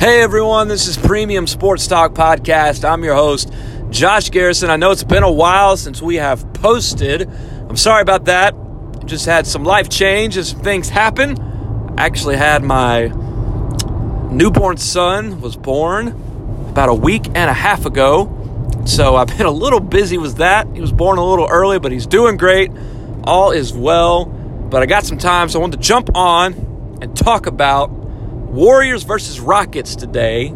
Hey 0.00 0.22
everyone, 0.22 0.68
this 0.68 0.86
is 0.86 0.96
Premium 0.96 1.46
Sports 1.46 1.86
Talk 1.86 2.14
Podcast. 2.14 2.88
I'm 2.88 3.04
your 3.04 3.14
host, 3.14 3.52
Josh 3.90 4.30
Garrison. 4.30 4.70
I 4.70 4.76
know 4.76 4.92
it's 4.92 5.04
been 5.04 5.24
a 5.24 5.30
while 5.30 5.76
since 5.76 6.00
we 6.00 6.16
have 6.16 6.54
posted. 6.54 7.28
I'm 7.68 7.76
sorry 7.76 8.00
about 8.00 8.24
that. 8.24 8.54
Just 9.04 9.26
had 9.26 9.46
some 9.46 9.62
life 9.62 9.90
change 9.90 10.38
as 10.38 10.54
things 10.54 10.88
happen. 10.88 11.38
I 11.98 12.06
actually 12.06 12.38
had 12.38 12.64
my 12.64 13.08
newborn 14.30 14.78
son 14.78 15.42
was 15.42 15.54
born 15.54 16.08
about 16.70 16.88
a 16.88 16.94
week 16.94 17.26
and 17.26 17.50
a 17.50 17.52
half 17.52 17.84
ago. 17.84 18.82
So 18.86 19.16
I've 19.16 19.28
been 19.28 19.44
a 19.44 19.50
little 19.50 19.80
busy 19.80 20.16
with 20.16 20.38
that. 20.38 20.66
He 20.72 20.80
was 20.80 20.92
born 20.92 21.18
a 21.18 21.28
little 21.28 21.46
early, 21.46 21.78
but 21.78 21.92
he's 21.92 22.06
doing 22.06 22.38
great. 22.38 22.70
All 23.24 23.50
is 23.50 23.74
well. 23.74 24.24
But 24.24 24.82
I 24.82 24.86
got 24.86 25.04
some 25.04 25.18
time, 25.18 25.50
so 25.50 25.58
I 25.58 25.60
wanted 25.60 25.76
to 25.76 25.82
jump 25.86 26.16
on 26.16 26.54
and 27.02 27.14
talk 27.14 27.44
about 27.44 27.99
Warriors 28.50 29.04
versus 29.04 29.40
Rockets 29.40 29.96
today. 29.96 30.48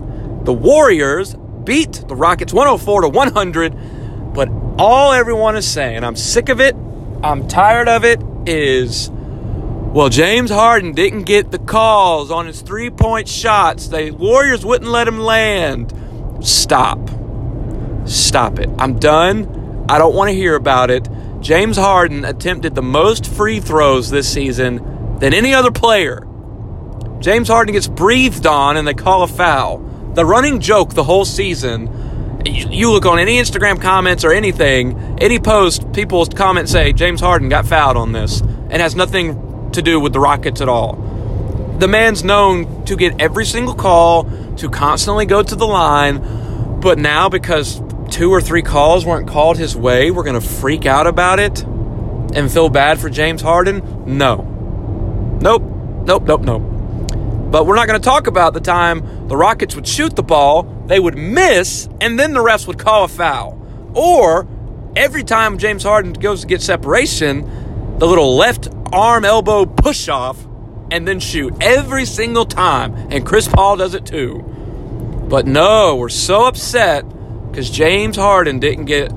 The 0.43 0.53
Warriors 0.53 1.35
beat 1.65 2.05
the 2.09 2.17
Rockets 2.17 2.53
104 2.53 3.03
to 3.03 3.09
100, 3.09 4.35
but 4.35 4.49
all 4.79 5.13
everyone 5.13 5.57
is 5.57 5.67
saying, 5.67 6.05
I'm 6.05 6.17
sick 6.17 6.49
of 6.49 6.61
it, 6.61 6.75
I'm 7.23 7.49
tired 7.49 7.89
of 7.89 8.05
it, 8.05 8.21
is 8.47 9.11
well, 9.95 10.09
James 10.09 10.51
Harden 10.51 10.91
didn't 10.91 11.23
get 11.23 11.53
the 11.53 11.59
calls 11.61 12.33
on 12.33 12.47
his 12.49 12.63
three 12.63 12.91
point 12.91 13.29
shots. 13.29 13.87
The 13.87 14.11
Warriors 14.11 14.67
wouldn't 14.67 14.91
let 14.91 15.07
him 15.07 15.21
land. 15.21 15.93
Stop. 16.41 16.99
Stop 18.05 18.59
it. 18.59 18.69
I'm 18.77 18.99
done. 18.99 19.87
I 19.89 19.99
don't 19.99 20.17
want 20.17 20.31
to 20.31 20.35
hear 20.35 20.57
about 20.57 20.91
it. 20.91 21.09
James 21.41 21.77
Harden 21.77 22.25
attempted 22.25 22.75
the 22.75 22.83
most 22.83 23.25
free 23.25 23.61
throws 23.61 24.11
this 24.11 24.29
season 24.29 25.19
than 25.21 25.33
any 25.33 25.55
other 25.55 25.71
player. 25.71 26.27
James 27.25 27.49
Harden 27.49 27.73
gets 27.73 27.89
breathed 27.89 28.45
on 28.45 28.77
and 28.77 28.87
they 28.87 28.93
call 28.93 29.23
a 29.23 29.27
foul. 29.27 29.79
The 30.13 30.27
running 30.27 30.61
joke 30.61 30.93
the 30.93 31.05
whole 31.05 31.25
season. 31.25 32.43
You 32.45 32.91
look 32.91 33.07
on 33.07 33.19
any 33.19 33.39
Instagram 33.39 33.81
comments 33.81 34.27
or 34.27 34.33
anything, 34.35 35.17
any 35.23 35.39
post, 35.39 35.91
people's 35.95 36.29
comments 36.29 36.71
say 36.71 36.93
James 36.93 37.23
Harden 37.23 37.49
got 37.49 37.65
fouled 37.65 37.97
on 37.97 38.13
this 38.13 38.43
and 38.43 38.75
has 38.75 38.95
nothing 38.95 39.71
to 39.73 39.81
do 39.81 39.99
with 39.99 40.13
the 40.13 40.21
Rockets 40.21 40.61
at 40.61 40.69
all. 40.69 40.97
The 41.79 41.89
man's 41.89 42.23
known 42.23 42.85
to 42.85 42.95
get 42.95 43.19
every 43.19 43.47
single 43.47 43.75
call, 43.75 44.25
to 44.59 44.69
constantly 44.69 45.25
go 45.25 45.43
to 45.43 45.57
the 45.57 45.67
line, 45.67 46.81
but 46.83 46.99
now 46.99 47.31
because 47.31 47.81
two 48.11 48.31
or 48.31 48.43
three 48.43 48.61
calls 48.61 49.07
weren't 49.07 49.29
called 49.29 49.57
his 49.57 49.75
way, 49.75 50.11
we're 50.11 50.25
going 50.25 50.39
to 50.39 50.47
freak 50.47 50.85
out 50.85 51.07
about 51.07 51.39
it 51.39 51.63
and 51.63 52.53
feel 52.53 52.69
bad 52.69 53.01
for 53.01 53.09
James 53.09 53.41
Harden? 53.41 54.19
No. 54.19 54.43
Nope. 55.41 55.63
Nope, 56.05 56.25
nope, 56.25 56.43
nope. 56.43 56.74
But 57.55 57.67
we're 57.67 57.77
not 57.77 57.87
going 57.87 58.01
to 58.01 58.05
talk 58.05 58.27
about 58.27 58.53
the 58.53 58.61
time 58.61 59.29
the 59.29 59.37
Rockets 59.37 59.77
would 59.77 59.87
shoot 59.87 60.17
the 60.17 60.25
ball, 60.25 60.65
they 60.89 60.99
would 60.99 61.17
miss, 61.17 61.89
and 62.01 62.19
then 62.19 62.33
the 62.33 62.41
refs 62.41 62.67
would 62.67 62.81
call 62.81 63.05
a 63.05 63.09
foul. 63.09 63.57
Or 63.95 64.49
every 64.97 65.23
time 65.23 65.57
James 65.59 65.85
Harden 65.85 66.15
goes 66.15 66.41
to 66.41 66.49
get 66.49 66.63
separation, 66.63 67.99
the 68.01 68.09
little 68.09 68.35
left 68.35 68.71
arm 68.93 69.25
elbow 69.25 69.67
push 69.67 70.09
off 70.09 70.45
and 70.91 71.07
then 71.07 71.21
shoot 71.21 71.55
every 71.61 72.07
single 72.07 72.45
time. 72.45 72.93
And 73.13 73.25
Chris 73.25 73.47
Paul 73.47 73.77
does 73.77 73.95
it 73.95 74.05
too. 74.05 74.41
But 75.29 75.47
no, 75.47 75.95
we're 75.95 76.09
so 76.09 76.47
upset 76.47 77.05
because 77.53 77.71
James 77.71 78.17
Harden 78.17 78.59
didn't 78.59 78.87
get 78.87 79.11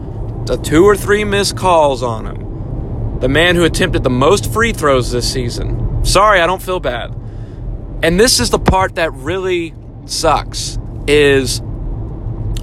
the 0.46 0.58
two 0.64 0.86
or 0.86 0.96
three 0.96 1.24
missed 1.24 1.58
calls 1.58 2.04
on 2.04 2.28
him. 2.28 3.20
The 3.20 3.30
man 3.30 3.56
who 3.56 3.64
attempted 3.64 4.04
the 4.04 4.12
most 4.12 4.54
free 4.54 4.74
throws 4.74 5.10
this 5.10 5.34
season. 5.34 6.06
Sorry, 6.06 6.40
I 6.40 6.46
don't 6.46 6.62
feel 6.62 6.80
bad. 6.80 7.16
And 8.04 8.20
this 8.20 8.40
is 8.40 8.50
the 8.50 8.60
part 8.60 8.96
that 8.96 9.12
really 9.14 9.74
sucks 10.06 10.78
is 11.08 11.62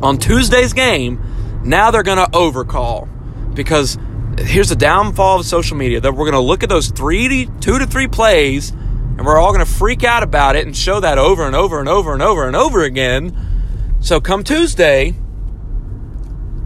on 0.01 0.19
Tuesday's 0.19 0.73
game, 0.73 1.21
now 1.65 1.91
they're 1.91 2.03
going 2.03 2.19
to 2.19 2.37
overcall 2.37 3.09
because 3.55 3.99
here's 4.39 4.69
the 4.69 4.77
downfall 4.77 5.41
of 5.41 5.47
social 5.47 5.77
media 5.77 6.01
that 6.01 6.13
we're 6.13 6.31
going 6.31 6.33
to 6.33 6.41
look 6.41 6.63
at 6.63 6.69
those 6.69 6.89
three 6.89 7.49
two 7.61 7.79
to 7.79 7.87
three 7.87 8.09
plays 8.09 8.71
and 8.71 9.25
we're 9.25 9.39
all 9.39 9.53
going 9.53 9.65
to 9.65 9.73
freak 9.73 10.05
out 10.05 10.23
about 10.23 10.57
it 10.57 10.67
and 10.67 10.77
show 10.77 11.01
that 11.01 11.19
over 11.19 11.47
and 11.47 11.55
over 11.57 11.81
and 11.81 11.89
over 11.89 12.13
and 12.13 12.23
over 12.23 12.47
and 12.47 12.57
over 12.57 12.83
again. 12.83 13.97
So 14.01 14.21
come 14.21 14.45
Tuesday, 14.45 15.13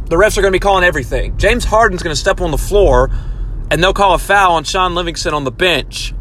the 0.07 0.17
refs 0.17 0.37
are 0.37 0.43
going 0.43 0.53
to 0.53 0.57
be 0.57 0.59
calling 0.59 0.85
everything. 0.85 1.37
James 1.37 1.65
Harden's 1.65 2.03
going 2.03 2.15
to 2.15 2.21
step 2.21 2.41
on 2.41 2.51
the 2.51 2.59
floor 2.59 3.11
and 3.71 3.83
they'll 3.83 3.93
call 3.93 4.15
a 4.15 4.19
foul 4.19 4.55
on 4.55 4.65
Shaun 4.65 4.95
Livingston 4.95 5.35
on 5.35 5.45
the 5.45 5.53
bench 5.53 6.15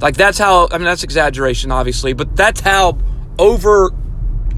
like 0.00 0.16
that's 0.16 0.38
how 0.38 0.68
I 0.70 0.78
mean 0.78 0.84
that's 0.84 1.04
exaggeration 1.04 1.70
obviously, 1.70 2.12
but 2.12 2.36
that's 2.36 2.60
how 2.60 2.98
over 3.38 3.90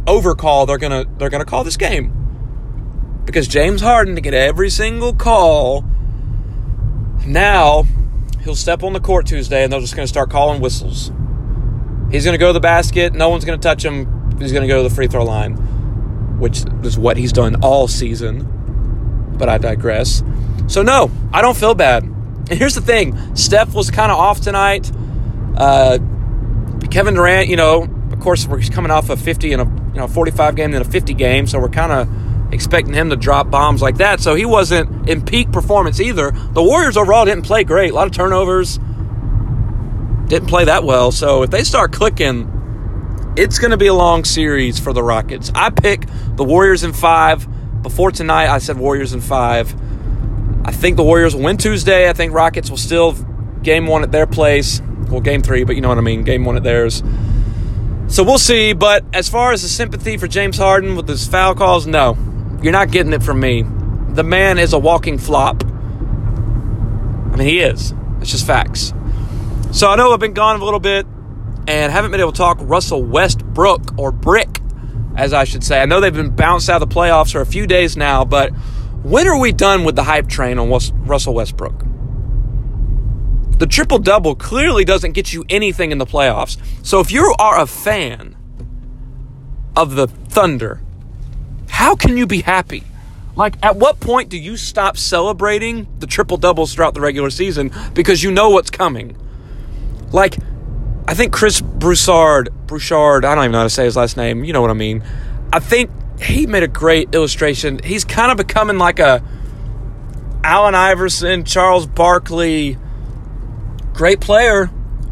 overcall 0.07 0.67
they're 0.67 0.79
gonna 0.79 1.05
they're 1.19 1.31
gonna 1.31 1.45
call 1.45 1.65
this 1.65 1.77
game. 1.77 2.13
Because 3.25 3.49
James 3.49 3.81
Harden 3.81 4.15
to 4.15 4.21
get 4.21 4.35
every 4.35 4.71
single 4.71 5.13
call 5.13 5.85
now 7.27 7.85
he'll 8.43 8.55
step 8.55 8.85
on 8.85 8.93
the 8.93 9.01
court 9.01 9.27
Tuesday 9.27 9.65
and 9.65 9.73
they're 9.73 9.81
just 9.81 9.97
gonna 9.97 10.07
start 10.07 10.31
calling 10.31 10.61
whistles. 10.61 11.11
He's 12.11 12.25
gonna 12.25 12.39
go 12.39 12.49
to 12.49 12.53
the 12.53 12.61
basket, 12.61 13.13
no 13.15 13.29
one's 13.29 13.45
gonna 13.45 13.59
touch 13.59 13.85
him, 13.85 14.39
he's 14.39 14.53
gonna 14.53 14.69
go 14.69 14.83
to 14.83 14.89
the 14.89 14.95
free 14.95 15.09
throw 15.09 15.25
line, 15.25 15.55
which 16.39 16.63
is 16.85 16.97
what 16.97 17.17
he's 17.17 17.33
done 17.33 17.57
all 17.63 17.89
season. 17.89 19.35
But 19.37 19.49
I 19.49 19.59
digress. 19.59 20.23
So 20.69 20.83
no, 20.83 21.11
I 21.33 21.43
don't 21.43 21.57
feel 21.57 21.75
bad. 21.75 22.05
And 22.05 22.59
here's 22.59 22.75
the 22.75 22.81
thing 22.81 23.35
Steph 23.35 23.75
was 23.75 23.91
kind 23.91 24.13
of 24.13 24.19
off 24.19 24.41
tonight. 24.41 24.91
Uh, 25.57 25.99
Kevin 26.91 27.15
Durant, 27.15 27.49
you 27.49 27.57
know, 27.57 27.89
of 28.13 28.21
course, 28.21 28.47
we're 28.47 28.61
coming 28.61 28.91
off 28.91 29.11
a 29.11 29.17
50 29.17 29.53
and 29.53 29.63
a 29.63 29.65
you 29.93 30.01
know 30.01 30.09
45 30.09 30.57
game 30.57 30.75
and 30.75 30.85
a 30.85 30.89
50 30.89 31.15
game, 31.15 31.47
so 31.47 31.59
we're 31.59 31.69
kind 31.69 31.93
of 31.93 32.53
expecting 32.53 32.95
him 32.95 33.11
to 33.11 33.17
drop 33.17 33.51
bombs 33.51 33.83
like 33.83 33.97
that. 33.97 34.21
So 34.21 34.35
he 34.35 34.45
wasn't 34.45 35.09
in 35.09 35.25
peak 35.25 35.51
performance 35.53 36.01
either. 36.01 36.31
The 36.31 36.63
Warriors 36.63 36.97
overall 36.97 37.25
didn't 37.25 37.45
play 37.45 37.65
great. 37.65 37.91
A 37.91 37.95
lot 37.95 38.07
of 38.07 38.13
turnovers. 38.13 38.79
Didn't 40.29 40.49
play 40.49 40.65
that 40.65 40.85
well. 40.85 41.13
So 41.13 41.43
if 41.43 41.51
they 41.51 41.65
start 41.65 41.93
clicking, 41.93 42.53
it's 43.37 43.59
going 43.59 43.71
to 43.71 43.77
be 43.77 43.87
a 43.87 43.95
long 43.95 44.25
series 44.25 44.79
for 44.79 44.93
the 44.93 45.03
Rockets. 45.03 45.51
I 45.55 45.71
pick 45.71 46.07
the 46.37 46.45
Warriors 46.45 46.83
in 46.85 46.93
five. 46.93 47.47
Before 47.83 48.11
tonight, 48.11 48.49
I 48.49 48.59
said 48.59 48.77
Warriors 48.79 49.13
in 49.13 49.21
five. 49.21 49.75
I 50.65 50.73
think 50.73 50.97
the 50.97 51.05
Warriors 51.05 51.35
will 51.35 51.43
win 51.43 51.57
Tuesday. 51.57 52.09
I 52.09 52.13
think 52.13 52.33
Rockets 52.33 52.71
will 52.71 52.77
still 52.77 53.13
game 53.63 53.87
one 53.87 54.03
at 54.03 54.11
their 54.11 54.27
place 54.27 54.81
well, 55.09 55.21
game 55.21 55.43
three, 55.43 55.65
but 55.65 55.77
you 55.77 55.83
know 55.83 55.89
what 55.89 55.99
I 55.99 56.03
mean. 56.03 56.23
Game 56.23 56.45
one 56.45 56.57
at 56.57 56.63
theirs. 56.63 57.03
So 58.09 58.23
we'll 58.23 58.39
see. 58.39 58.73
But 58.73 59.05
as 59.13 59.29
far 59.29 59.53
as 59.53 59.63
the 59.63 59.69
sympathy 59.69 60.17
for 60.17 60.27
James 60.29 60.59
Harden 60.59 60.97
with 60.97 61.09
his 61.09 61.27
foul 61.27 61.55
calls, 61.55 61.87
no, 61.87 62.17
you're 62.63 62.73
not 62.73 62.91
getting 62.91 63.13
it 63.13 63.23
from 63.23 63.41
me. 63.41 63.65
The 64.11 64.25
man 64.25 64.59
is 64.59 64.73
a 64.73 64.79
walking 64.79 65.19
flop. 65.19 65.65
I 65.65 67.37
mean, 67.37 67.49
he 67.49 67.61
is. 67.61 67.93
It's 68.21 68.31
just 68.31 68.47
facts. 68.47 68.93
So 69.73 69.89
I 69.89 69.97
know 69.97 70.13
I've 70.13 70.21
been 70.21 70.33
gone 70.33 70.61
a 70.61 70.65
little 70.65 70.81
bit 70.81 71.07
and 71.69 71.93
haven't 71.93 72.13
been 72.13 72.21
able 72.21 72.33
to 72.33 72.39
talk 72.39 72.59
Russell 72.61 73.03
Westbrook 73.03 73.99
or 73.99 74.13
Brick, 74.13 74.61
as 75.17 75.33
I 75.33 75.45
should 75.45 75.65
say. 75.65 75.81
I 75.81 75.85
know 75.85 76.01
they've 76.01 76.15
been 76.15 76.35
bounced 76.35 76.71
out 76.71 76.81
of 76.81 76.89
the 76.89 76.95
playoffs 76.95 77.33
for 77.33 77.41
a 77.41 77.47
few 77.47 77.67
days 77.67 77.97
now, 77.97 78.25
but 78.25 78.51
when 79.03 79.29
are 79.29 79.39
we 79.39 79.53
done 79.53 79.85
with 79.85 79.97
the 79.97 80.05
hype 80.05 80.29
train 80.29 80.59
on 80.59 80.71
Russell 81.05 81.35
Westbrook? 81.35 81.86
The 83.59 83.67
triple 83.67 83.99
double 83.99 84.35
clearly 84.35 84.85
doesn't 84.85 85.13
get 85.13 85.33
you 85.33 85.45
anything 85.49 85.91
in 85.91 85.99
the 85.99 86.07
playoffs. 86.07 86.59
So 86.85 87.01
if 87.01 87.11
you 87.11 87.35
are 87.39 87.59
a 87.59 87.67
fan 87.67 88.37
of 89.75 89.95
the 89.95 90.07
Thunder, 90.07 90.83
how 91.69 91.97
can 91.97 92.17
you 92.17 92.27
be 92.27 92.43
happy? 92.43 92.85
Like, 93.35 93.57
at 93.63 93.77
what 93.77 94.01
point 94.01 94.31
do 94.31 94.39
you 94.39 94.57
stop 94.57 94.97
celebrating 94.97 95.87
the 95.99 96.07
triple 96.07 96.39
doubles 96.39 96.75
throughout 96.75 96.95
the 96.95 97.01
regular 97.01 97.31
season 97.31 97.71
because 97.93 98.23
you 98.23 98.31
know 98.31 98.51
what's 98.51 98.71
coming? 98.71 99.17
Like, 100.13 100.39
I 101.07 101.15
think 101.15 101.33
Chris 101.33 101.61
Broussard, 101.61 102.49
Broussard, 102.67 103.25
I 103.25 103.35
don't 103.35 103.45
even 103.45 103.53
know 103.53 103.59
how 103.59 103.65
to 103.65 103.71
say 103.71 103.85
his 103.85 103.97
last 103.97 104.17
name. 104.17 104.43
You 104.45 104.53
know 104.53 104.61
what 104.61 104.71
I 104.71 104.75
mean. 104.75 105.05
I 105.53 105.61
think 105.61 105.91
he 106.21 106.47
made 106.47 106.63
a 106.63 106.69
great 106.69 107.15
illustration. 107.15 107.81
He's 107.85 108.05
kind 108.05 108.31
of 108.31 108.37
becoming 108.39 108.79
like 108.79 108.99
a 108.99 109.23
Allen 110.43 110.75
Iverson, 110.75 111.45
Charles 111.45 111.87
Barkley, 111.87 112.79
Great 113.97 114.21
player, 114.21 114.71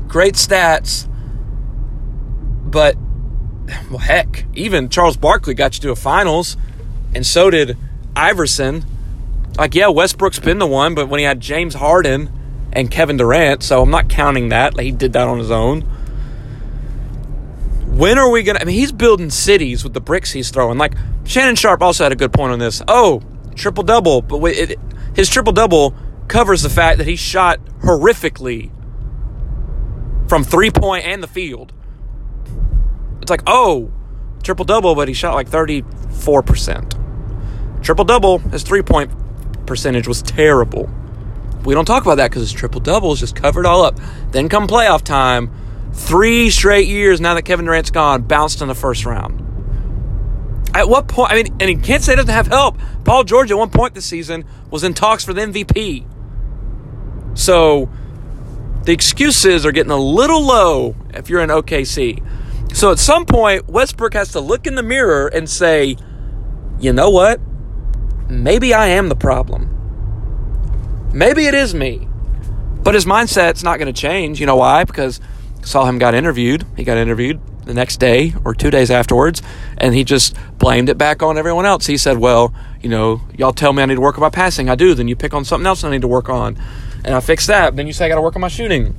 great 0.09 0.35
stats, 0.35 1.09
but 2.63 2.97
well, 3.89 3.97
heck, 3.97 4.45
even 4.53 4.91
Charles 4.91 5.17
Barkley 5.17 5.55
got 5.55 5.75
you 5.77 5.81
to 5.81 5.91
a 5.91 5.97
finals, 5.97 6.59
and 7.15 7.25
so 7.25 7.49
did 7.49 7.79
Iverson. 8.15 8.85
Like, 9.57 9.75
yeah, 9.75 9.89
Westbrook's 9.89 10.39
been 10.39 10.59
the 10.59 10.67
one, 10.67 10.95
but 10.95 11.09
when 11.09 11.19
he 11.19 11.25
had 11.25 11.41
James 11.41 11.77
Harden 11.77 12.31
and 12.75 12.91
Kevin 12.91 13.17
Durant, 13.17 13.63
so 13.63 13.81
I'm 13.81 13.91
not 13.91 14.11
counting 14.11 14.51
that. 14.51 14.77
Like, 14.77 14.85
he 14.85 14.93
did 14.93 15.15
that 15.15 15.29
on 15.29 15.39
his 15.39 15.51
own. 15.51 15.81
When 17.87 18.19
are 18.19 18.29
we 18.29 18.43
gonna? 18.43 18.59
I 18.61 18.65
mean, 18.65 18.77
he's 18.77 18.93
building 18.93 19.31
cities 19.31 19.83
with 19.83 19.95
the 19.95 20.01
bricks 20.01 20.33
he's 20.33 20.51
throwing. 20.51 20.77
Like 20.77 20.93
Shannon 21.25 21.57
Sharpe 21.57 21.81
also 21.81 22.05
had 22.05 22.13
a 22.13 22.17
good 22.17 22.35
point 22.35 22.53
on 22.53 22.59
this. 22.59 22.83
Oh, 22.87 23.23
triple 23.55 23.85
double, 23.85 24.21
but 24.21 24.43
it, 24.45 24.79
his 25.17 25.31
triple 25.31 25.55
double 25.55 25.95
covers 26.29 26.63
the 26.63 26.71
fact 26.71 26.99
that 26.99 27.07
he 27.07 27.17
shot 27.17 27.61
horrifically 27.83 28.71
from 30.29 30.45
three 30.45 30.71
point 30.71 31.05
and 31.05 31.23
the 31.23 31.29
field. 31.29 31.73
It's 33.21 33.31
like, 33.31 33.43
oh, 33.47 33.91
triple 34.43 34.65
double, 34.65 34.95
but 34.95 35.09
he 35.09 35.15
shot 35.15 35.35
like 35.35 35.49
34%. 35.49 37.83
Triple 37.83 38.05
double, 38.05 38.39
his 38.39 38.63
three 38.63 38.83
point 38.83 39.11
percentage 39.67 40.09
was 40.09 40.23
terrible. 40.23 40.91
We 41.65 41.75
don't 41.75 41.87
talk 41.87 42.03
about 42.03 42.17
that 42.17 42.31
because 42.31 42.43
his 42.43 42.53
triple 42.53 42.81
doubles 42.81 43.21
just 43.21 43.37
covered 43.37 43.67
all 43.67 43.83
up. 43.83 43.99
Then 44.31 44.49
come 44.49 44.67
playoff 44.67 45.03
time, 45.03 45.51
three 45.93 46.51
straight 46.51 46.89
years 46.89 47.21
now 47.21 47.35
that 47.35 47.43
Kevin 47.43 47.65
Durant's 47.65 47.91
gone, 47.91 48.23
bounced 48.23 48.61
in 48.61 48.69
the 48.69 48.75
first 48.75 49.07
round. 49.07 49.44
At 50.75 50.89
what 50.89 51.07
point? 51.07 51.31
I 51.31 51.37
mean, 51.37 51.47
and 51.61 51.71
he 51.71 51.77
can't 51.77 52.03
say 52.03 52.13
he 52.13 52.17
doesn't 52.17 52.35
have 52.35 52.49
help. 52.49 52.79
Paul 53.05 53.23
George 53.25 53.51
at 53.51 53.57
one 53.57 53.71
point 53.71 53.95
this 53.95 54.07
season 54.07 54.45
was 54.71 54.83
in 54.83 54.93
talks 54.93 55.25
for 55.25 55.33
the 55.33 55.41
MVP. 55.43 56.05
So 57.39 57.89
the 58.83 58.93
excuses 58.93 59.65
are 59.65 59.73
getting 59.73 59.93
a 59.93 59.99
little 59.99 60.43
low 60.43 60.97
if 61.15 61.31
you're 61.31 61.41
in 61.41 61.51
OKC. 61.51 62.23
So 62.77 62.91
at 62.91 62.99
some 62.99 63.25
point, 63.25 63.69
Westbrook 63.69 64.15
has 64.15 64.33
to 64.33 64.41
look 64.41 64.67
in 64.67 64.75
the 64.75 64.83
mirror 64.83 65.29
and 65.29 65.49
say, 65.49 65.97
you 66.81 66.93
know 66.93 67.11
what? 67.11 67.41
Maybe 68.29 68.75
I 68.75 68.89
am 68.89 69.09
the 69.09 69.17
problem. 69.17 69.71
Maybe 71.13 71.47
it 71.47 71.55
is 71.55 71.73
me. 71.73 72.09
But 72.83 72.95
his 72.95 73.07
mindset's 73.07 73.63
not 73.63 73.79
going 73.79 73.93
to 73.93 73.99
change. 73.99 74.41
You 74.41 74.47
know 74.47 74.57
why? 74.57 74.83
Because 74.83 75.21
saw 75.63 75.85
him 75.87 75.99
got 75.99 76.15
interviewed. 76.15 76.67
He 76.77 76.83
got 76.83 76.99
interviewed 76.99 77.41
the 77.65 77.75
next 77.75 77.99
day 77.99 78.35
or 78.45 78.55
two 78.55 78.71
days 78.71 78.91
afterwards, 78.91 79.43
and 79.79 79.95
he 79.95 80.05
just 80.05 80.37
blamed 80.59 80.89
it 80.89 80.99
back 80.99 81.23
on 81.23 81.39
everyone 81.39 81.67
else. 81.67 81.87
He 81.87 81.97
said, 81.97 82.19
Well, 82.19 82.55
you 82.81 82.89
know, 82.89 83.21
y'all 83.37 83.53
tell 83.53 83.73
me 83.73 83.83
I 83.83 83.87
need 83.87 83.97
to 83.97 84.01
work 84.01 84.17
on 84.17 84.23
my 84.23 84.31
passing. 84.31 84.69
I 84.69 84.75
do. 84.75 84.95
Then 84.95 85.09
you 85.09 85.17
pick 85.17 85.35
on 85.35 85.45
something 85.45 85.67
else 85.67 85.85
I 85.85 85.91
need 85.91 86.03
to 86.03 86.09
work 86.09 86.29
on 86.29 86.57
and 87.05 87.15
I 87.15 87.21
fix 87.21 87.47
that. 87.47 87.77
Then 87.77 87.87
you 87.87 87.93
say 87.93 88.07
I 88.07 88.09
got 88.09 88.17
to 88.17 88.23
work 88.23 88.35
on 88.35 88.41
my 88.41 88.49
shooting. 88.49 88.95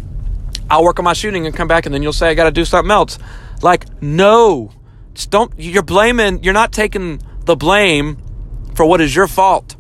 I'll 0.70 0.84
work 0.84 1.00
on 1.00 1.06
my 1.06 1.14
shooting 1.14 1.46
and 1.46 1.56
come 1.56 1.68
back, 1.68 1.86
and 1.86 1.94
then 1.94 2.02
you'll 2.02 2.14
say 2.14 2.30
I 2.30 2.34
got 2.34 2.46
to 2.46 2.52
do 2.52 2.66
something 2.66 2.92
else. 2.92 3.20
Like, 3.62 4.02
no, 4.02 4.72
Just 5.14 5.32
don't. 5.32 5.52
You're 5.58 5.84
blaming. 5.84 6.44
You're 6.44 6.54
not 6.54 6.72
taking 6.72 7.22
the 7.46 7.56
blame 7.56 8.18
for 8.76 8.86
what 8.86 9.02
is 9.02 9.16
your 9.16 9.28
fault. 9.28 9.76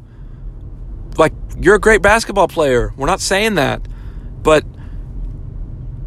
Like, 1.18 1.34
you're 1.60 1.76
a 1.76 1.80
great 1.80 2.02
basketball 2.02 2.48
player. 2.48 2.94
We're 2.98 3.08
not 3.08 3.22
saying 3.22 3.56
that, 3.56 3.82
but 4.44 4.64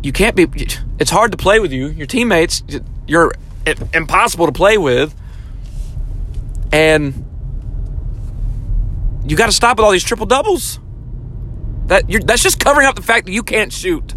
you 0.03 0.13
can't 0.13 0.37
be. 0.37 0.47
It's 0.99 1.11
hard 1.11 1.33
to 1.33 1.37
play 1.39 1.61
with 1.61 1.73
you. 1.73 1.89
Your 1.89 2.07
teammates, 2.07 2.63
you're 3.07 3.33
impossible 3.95 4.47
to 4.47 4.53
play 4.53 4.79
with, 4.79 5.15
and 6.73 7.25
you 9.27 9.37
got 9.37 9.47
to 9.47 9.53
stop 9.53 9.79
with 9.79 9.85
all 9.85 9.93
these 9.93 10.05
triple 10.05 10.27
doubles. 10.27 10.79
That 11.87 12.05
that's 12.25 12.43
just 12.43 12.61
covering 12.61 12.87
up 12.87 12.97
the 12.97 13.03
fact 13.03 13.27
that 13.27 13.33
you 13.33 13.43
can't 13.43 13.73
shoot. 13.73 14.15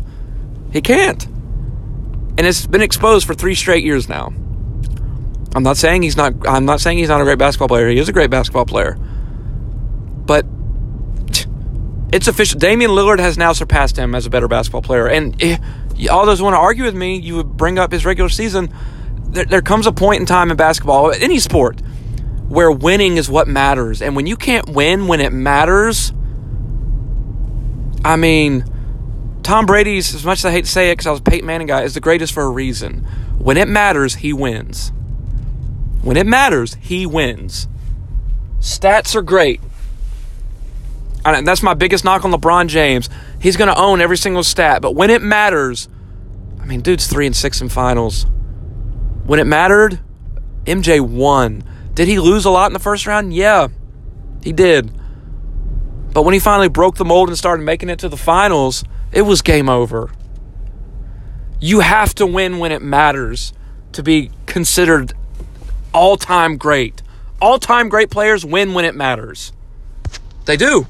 He 0.71 0.81
can't. 0.81 1.25
And 1.25 2.42
it's 2.42 2.65
been 2.65 2.81
exposed 2.81 3.27
for 3.27 3.33
3 3.33 3.56
straight 3.56 3.83
years 3.83 4.07
now. 4.09 4.33
I'm 5.53 5.63
not 5.63 5.77
saying 5.77 6.03
he's 6.03 6.15
not 6.15 6.33
I'm 6.48 6.65
not 6.65 6.80
saying 6.80 6.98
he's 6.98 7.09
not 7.09 7.21
a 7.21 7.24
great 7.24 7.38
basketball 7.38 7.68
player. 7.68 7.89
He 7.89 7.98
is 7.98 8.09
a 8.09 8.13
great 8.13 8.30
basketball 8.30 8.65
player. 8.65 8.98
But 10.25 10.45
it's 12.13 12.27
official. 12.27 12.59
Damian 12.59 12.92
Lillard 12.92 13.19
has 13.19 13.38
now 13.38 13.53
surpassed 13.53 13.98
him 13.98 14.15
as 14.15 14.25
a 14.25 14.30
better 14.30 14.48
basketball 14.48 14.81
player. 14.81 15.07
And 15.07 15.42
eh, 15.44 15.57
all 16.09 16.25
those 16.25 16.39
who 16.39 16.45
want 16.45 16.56
to 16.56 16.59
argue 16.59 16.83
with 16.83 16.95
me, 16.95 17.18
you 17.18 17.36
would 17.36 17.57
bring 17.57 17.80
up 17.80 17.92
his 17.92 18.06
regular 18.06 18.30
season. 18.30 18.74
There, 19.31 19.45
there 19.45 19.61
comes 19.61 19.87
a 19.87 19.91
point 19.91 20.19
in 20.19 20.25
time 20.25 20.51
in 20.51 20.57
basketball, 20.57 21.11
any 21.11 21.39
sport, 21.39 21.79
where 22.47 22.71
winning 22.71 23.17
is 23.17 23.29
what 23.29 23.47
matters. 23.47 24.01
And 24.01 24.15
when 24.15 24.27
you 24.27 24.35
can't 24.35 24.69
win 24.69 25.07
when 25.07 25.21
it 25.21 25.31
matters, 25.31 26.11
I 28.03 28.15
mean, 28.15 28.65
Tom 29.43 29.65
Brady's, 29.65 30.13
as 30.13 30.25
much 30.25 30.39
as 30.39 30.45
I 30.45 30.51
hate 30.51 30.65
to 30.65 30.71
say 30.71 30.89
it 30.89 30.93
because 30.93 31.07
I 31.07 31.11
was 31.11 31.19
a 31.21 31.23
Peyton 31.23 31.45
Manning 31.45 31.67
guy, 31.67 31.83
is 31.83 31.93
the 31.93 31.99
greatest 31.99 32.33
for 32.33 32.43
a 32.43 32.49
reason. 32.49 33.05
When 33.37 33.57
it 33.57 33.67
matters, 33.67 34.15
he 34.15 34.33
wins. 34.33 34.91
When 36.01 36.17
it 36.17 36.25
matters, 36.25 36.75
he 36.75 37.05
wins. 37.05 37.67
Stats 38.59 39.15
are 39.15 39.21
great. 39.21 39.61
And 41.23 41.47
that's 41.47 41.63
my 41.63 41.73
biggest 41.73 42.03
knock 42.03 42.25
on 42.25 42.31
LeBron 42.31 42.67
James. 42.67 43.09
He's 43.39 43.55
going 43.55 43.67
to 43.67 43.79
own 43.79 44.01
every 44.01 44.17
single 44.17 44.43
stat, 44.43 44.81
but 44.81 44.95
when 44.95 45.09
it 45.09 45.21
matters, 45.21 45.87
I 46.59 46.65
mean, 46.65 46.81
dude's 46.81 47.07
three 47.07 47.25
and 47.25 47.35
six 47.35 47.61
in 47.61 47.69
finals. 47.69 48.25
When 49.31 49.39
it 49.39 49.47
mattered, 49.47 49.97
MJ 50.65 50.99
won. 50.99 51.63
Did 51.93 52.09
he 52.09 52.19
lose 52.19 52.43
a 52.43 52.49
lot 52.49 52.67
in 52.67 52.73
the 52.73 52.79
first 52.79 53.07
round? 53.07 53.33
Yeah, 53.33 53.69
he 54.43 54.51
did. 54.51 54.91
But 56.11 56.23
when 56.23 56.33
he 56.33 56.39
finally 56.41 56.67
broke 56.67 56.97
the 56.97 57.05
mold 57.05 57.29
and 57.29 57.37
started 57.37 57.63
making 57.63 57.87
it 57.89 57.97
to 57.99 58.09
the 58.09 58.17
finals, 58.17 58.83
it 59.13 59.21
was 59.21 59.41
game 59.41 59.69
over. 59.69 60.11
You 61.61 61.79
have 61.79 62.13
to 62.15 62.25
win 62.25 62.57
when 62.57 62.73
it 62.73 62.81
matters 62.81 63.53
to 63.93 64.03
be 64.03 64.31
considered 64.47 65.13
all 65.93 66.17
time 66.17 66.57
great. 66.57 67.01
All 67.41 67.57
time 67.57 67.87
great 67.87 68.09
players 68.09 68.43
win 68.43 68.73
when 68.73 68.83
it 68.83 68.95
matters. 68.95 69.53
They 70.43 70.57
do. 70.57 70.87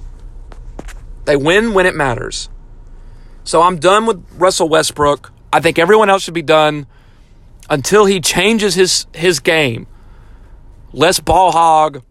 They 1.25 1.35
win 1.35 1.75
when 1.75 1.85
it 1.85 1.93
matters. 1.93 2.49
So 3.43 3.61
I'm 3.61 3.77
done 3.77 4.07
with 4.07 4.25
Russell 4.31 4.67
Westbrook. 4.67 5.31
I 5.53 5.59
think 5.59 5.77
everyone 5.77 6.09
else 6.09 6.23
should 6.23 6.33
be 6.33 6.41
done 6.41 6.87
until 7.71 8.05
he 8.05 8.21
changes 8.21 8.75
his 8.75 9.07
his 9.15 9.39
game. 9.39 9.87
Less 10.93 11.19
ball 11.19 11.51
hog 11.51 12.03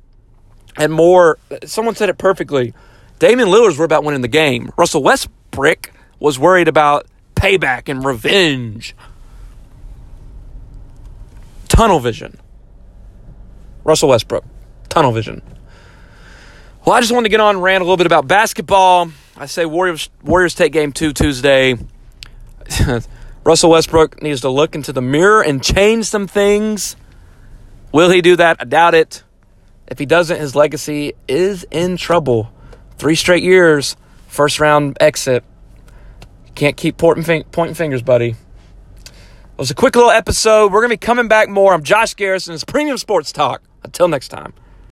and 0.77 0.93
more 0.93 1.39
someone 1.65 1.95
said 1.95 2.09
it 2.09 2.19
perfectly 2.19 2.73
Damian 3.21 3.51
Lillard's 3.51 3.77
worried 3.79 3.85
about 3.85 4.03
winning 4.03 4.23
the 4.23 4.29
game. 4.29 4.73
Russell 4.79 5.03
Westbrook 5.03 5.93
was 6.19 6.39
worried 6.39 6.69
about 6.69 7.07
payback 7.35 7.91
and 7.91 8.03
revenge. 8.03 8.97
Tunnel 11.69 12.01
vision. 12.01 12.39
Russell 13.85 14.09
Westbrook. 14.09 14.45
Tunnel 14.89 15.13
vision. 15.13 15.43
Well, 16.87 16.97
I 16.97 17.01
just 17.01 17.13
wanted 17.13 17.25
to 17.25 17.29
get 17.29 17.41
on 17.41 17.57
and 17.57 17.63
rant 17.63 17.83
a 17.83 17.85
little 17.85 17.99
bit 17.99 18.07
about 18.07 18.27
basketball. 18.27 19.11
I 19.37 19.45
say 19.45 19.67
Warriors 19.67 20.09
Warriors 20.23 20.55
take 20.55 20.73
game 20.73 20.93
two 20.93 21.13
Tuesday. 21.13 21.77
Russell 23.43 23.71
Westbrook 23.71 24.23
needs 24.23 24.43
to 24.43 24.51
look 24.51 24.75
into 24.75 24.93
the 24.93 25.01
mirror 25.01 25.43
and 25.43 25.63
change 25.63 26.07
some 26.07 26.27
things. 26.27 26.95
Will 27.93 28.11
he 28.11 28.21
do 28.21 28.37
that? 28.37 28.59
I 28.61 28.65
doubt 28.65 28.95
it. 28.95 29.25
If 29.89 29.99
he 29.99 30.07
doesn't, 30.07 30.39
his 30.39 30.55
legacy 30.55 31.15
is 31.27 31.65
in 31.71 31.97
trouble. 31.97 32.53
Three 32.99 33.15
straight 33.15 33.43
years, 33.43 33.97
first 34.29 34.61
round 34.61 34.99
exit. 35.01 35.43
Can't 36.55 36.77
keep 36.77 36.99
pointing, 36.99 37.75
fingers, 37.75 38.03
buddy. 38.03 38.31
It 38.31 39.09
was 39.57 39.71
a 39.71 39.75
quick 39.75 39.97
little 39.97 40.11
episode. 40.11 40.73
We're 40.73 40.81
going 40.81 40.91
to 40.91 40.97
be 40.97 41.07
coming 41.07 41.29
back 41.29 41.49
more. 41.49 41.73
I'm 41.73 41.83
Josh 41.83 42.15
Garrison. 42.15 42.55
It's 42.55 42.65
Premium 42.65 42.99
Sports 42.99 43.33
Talk. 43.33 43.63
Until 43.83 44.09
next 44.09 44.29
time. 44.29 44.53